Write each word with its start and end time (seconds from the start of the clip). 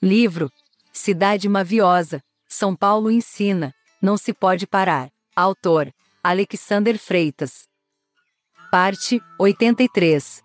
Livro 0.00 0.48
Cidade 0.92 1.48
Maviosa, 1.48 2.22
São 2.48 2.76
Paulo 2.76 3.10
ensina, 3.10 3.74
não 4.00 4.16
se 4.16 4.32
pode 4.32 4.64
parar. 4.64 5.10
Autor 5.34 5.92
Alexander 6.22 6.96
Freitas. 6.96 7.66
Parte 8.70 9.20
83 9.40 10.40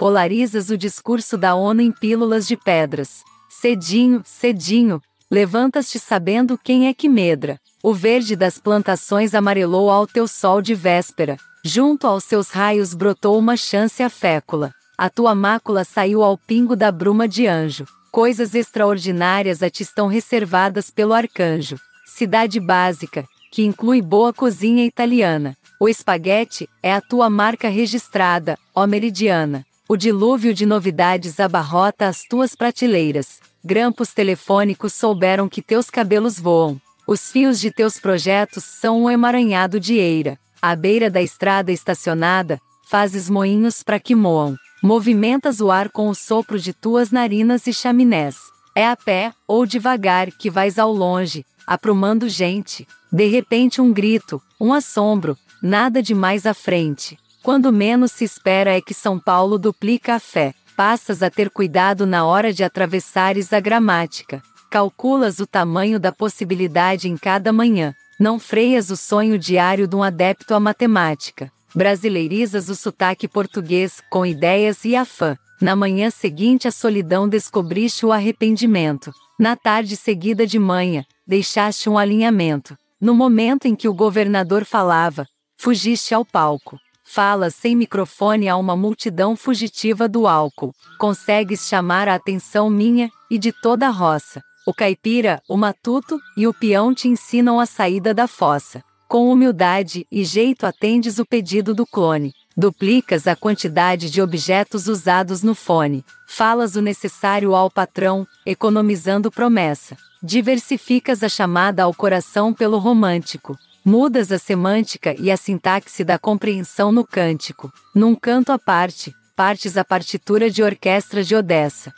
Polarizas 0.00 0.68
o 0.68 0.76
discurso 0.76 1.38
da 1.38 1.54
ONU 1.54 1.80
em 1.80 1.92
pílulas 1.92 2.48
de 2.48 2.56
pedras. 2.56 3.22
Cedinho, 3.48 4.20
cedinho, 4.24 5.00
levantas-te 5.30 6.00
sabendo 6.00 6.58
quem 6.58 6.88
é 6.88 6.94
que 6.94 7.08
medra. 7.08 7.60
O 7.84 7.94
verde 7.94 8.34
das 8.34 8.58
plantações 8.58 9.32
amarelou 9.32 9.90
ao 9.90 10.08
teu 10.08 10.26
sol 10.26 10.60
de 10.60 10.74
véspera. 10.74 11.36
Junto 11.64 12.08
aos 12.08 12.24
seus 12.24 12.50
raios 12.50 12.94
brotou 12.94 13.38
uma 13.38 13.56
chance 13.56 14.02
a 14.02 14.10
fécula. 14.10 14.74
A 14.96 15.10
tua 15.10 15.34
mácula 15.34 15.82
saiu 15.84 16.22
ao 16.22 16.38
pingo 16.38 16.76
da 16.76 16.92
bruma 16.92 17.26
de 17.26 17.48
anjo. 17.48 17.84
Coisas 18.12 18.54
extraordinárias 18.54 19.60
a 19.60 19.68
ti 19.68 19.82
estão 19.82 20.06
reservadas 20.06 20.88
pelo 20.88 21.12
arcanjo. 21.12 21.76
Cidade 22.06 22.60
básica, 22.60 23.24
que 23.50 23.64
inclui 23.64 24.00
boa 24.00 24.32
cozinha 24.32 24.84
italiana. 24.84 25.56
O 25.80 25.88
espaguete 25.88 26.68
é 26.80 26.92
a 26.92 27.00
tua 27.00 27.28
marca 27.28 27.68
registrada, 27.68 28.56
ó 28.72 28.86
meridiana. 28.86 29.66
O 29.88 29.96
dilúvio 29.96 30.54
de 30.54 30.64
novidades 30.64 31.40
abarrota 31.40 32.06
as 32.06 32.22
tuas 32.22 32.54
prateleiras. 32.54 33.40
Grampos 33.64 34.14
telefônicos 34.14 34.94
souberam 34.94 35.48
que 35.48 35.60
teus 35.60 35.90
cabelos 35.90 36.38
voam. 36.38 36.80
Os 37.04 37.32
fios 37.32 37.60
de 37.60 37.72
teus 37.72 37.98
projetos 37.98 38.62
são 38.62 39.02
um 39.02 39.10
emaranhado 39.10 39.80
de 39.80 39.94
eira. 39.94 40.38
À 40.62 40.76
beira 40.76 41.10
da 41.10 41.20
estrada 41.20 41.72
estacionada, 41.72 42.60
fazes 42.88 43.28
moinhos 43.28 43.82
para 43.82 43.98
que 43.98 44.14
moam. 44.14 44.56
Movimentas 44.84 45.62
o 45.62 45.70
ar 45.70 45.88
com 45.88 46.10
o 46.10 46.14
sopro 46.14 46.60
de 46.60 46.74
tuas 46.74 47.10
narinas 47.10 47.66
e 47.66 47.72
chaminés. 47.72 48.36
É 48.76 48.86
a 48.86 48.94
pé, 48.94 49.32
ou 49.48 49.64
devagar, 49.64 50.30
que 50.30 50.50
vais 50.50 50.78
ao 50.78 50.92
longe, 50.92 51.42
aprumando 51.66 52.28
gente. 52.28 52.86
De 53.10 53.24
repente 53.24 53.80
um 53.80 53.90
grito, 53.90 54.42
um 54.60 54.74
assombro, 54.74 55.38
nada 55.62 56.02
de 56.02 56.14
mais 56.14 56.44
à 56.44 56.52
frente. 56.52 57.18
Quando 57.42 57.72
menos 57.72 58.12
se 58.12 58.24
espera 58.24 58.76
é 58.76 58.80
que 58.82 58.92
São 58.92 59.18
Paulo 59.18 59.58
duplica 59.58 60.16
a 60.16 60.20
fé. 60.20 60.52
Passas 60.76 61.22
a 61.22 61.30
ter 61.30 61.48
cuidado 61.48 62.04
na 62.04 62.26
hora 62.26 62.52
de 62.52 62.62
atravessares 62.62 63.54
a 63.54 63.60
gramática. 63.60 64.42
Calculas 64.68 65.38
o 65.38 65.46
tamanho 65.46 65.98
da 65.98 66.12
possibilidade 66.12 67.08
em 67.08 67.16
cada 67.16 67.54
manhã. 67.54 67.94
Não 68.20 68.38
freias 68.38 68.90
o 68.90 68.98
sonho 68.98 69.38
diário 69.38 69.88
de 69.88 69.96
um 69.96 70.02
adepto 70.02 70.52
à 70.52 70.60
matemática 70.60 71.53
brasileirizas 71.74 72.68
o 72.68 72.74
sotaque 72.74 73.26
português, 73.26 74.00
com 74.10 74.24
ideias 74.24 74.84
e 74.84 74.94
afã. 74.94 75.36
Na 75.60 75.74
manhã 75.74 76.10
seguinte 76.10 76.68
à 76.68 76.70
solidão 76.70 77.28
descobriste 77.28 78.04
o 78.04 78.12
arrependimento. 78.12 79.12
Na 79.38 79.56
tarde 79.56 79.96
seguida 79.96 80.46
de 80.46 80.58
manhã, 80.58 81.04
deixaste 81.26 81.88
um 81.88 81.98
alinhamento. 81.98 82.76
No 83.00 83.14
momento 83.14 83.66
em 83.66 83.74
que 83.74 83.88
o 83.88 83.94
governador 83.94 84.64
falava, 84.64 85.26
fugiste 85.56 86.14
ao 86.14 86.24
palco. 86.24 86.78
Falas 87.04 87.54
sem 87.54 87.76
microfone 87.76 88.48
a 88.48 88.56
uma 88.56 88.74
multidão 88.74 89.36
fugitiva 89.36 90.08
do 90.08 90.26
álcool. 90.26 90.72
Consegues 90.98 91.68
chamar 91.68 92.08
a 92.08 92.14
atenção 92.14 92.70
minha 92.70 93.10
e 93.30 93.38
de 93.38 93.52
toda 93.52 93.86
a 93.86 93.90
roça. 93.90 94.42
O 94.66 94.72
caipira, 94.72 95.42
o 95.46 95.56
matuto 95.56 96.18
e 96.36 96.46
o 96.46 96.54
peão 96.54 96.94
te 96.94 97.06
ensinam 97.06 97.60
a 97.60 97.66
saída 97.66 98.14
da 98.14 98.26
fossa. 98.26 98.82
Com 99.08 99.30
humildade 99.30 100.06
e 100.10 100.24
jeito 100.24 100.66
atendes 100.66 101.18
o 101.18 101.26
pedido 101.26 101.74
do 101.74 101.86
clone. 101.86 102.32
Duplicas 102.56 103.26
a 103.26 103.36
quantidade 103.36 104.08
de 104.08 104.22
objetos 104.22 104.86
usados 104.86 105.42
no 105.42 105.54
fone. 105.54 106.04
Falas 106.26 106.76
o 106.76 106.80
necessário 106.80 107.54
ao 107.54 107.70
patrão, 107.70 108.26
economizando 108.46 109.30
promessa. 109.30 109.96
Diversificas 110.22 111.22
a 111.22 111.28
chamada 111.28 111.82
ao 111.82 111.92
coração 111.92 112.54
pelo 112.54 112.78
romântico. 112.78 113.58
Mudas 113.84 114.32
a 114.32 114.38
semântica 114.38 115.14
e 115.20 115.30
a 115.30 115.36
sintaxe 115.36 116.02
da 116.02 116.18
compreensão 116.18 116.90
no 116.90 117.04
cântico. 117.04 117.72
Num 117.94 118.14
canto 118.14 118.50
à 118.50 118.58
parte, 118.58 119.14
partes 119.36 119.76
a 119.76 119.84
partitura 119.84 120.48
de 120.48 120.62
orquestra 120.62 121.22
de 121.22 121.36
Odessa. 121.36 121.92